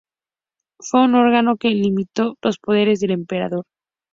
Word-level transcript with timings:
Fue 0.79 1.03
un 1.05 1.13
órgano 1.13 1.57
que 1.57 1.67
limitó 1.69 2.35
los 2.43 2.57
poderes 2.57 3.01
del 3.01 3.11
emperador. 3.11 3.65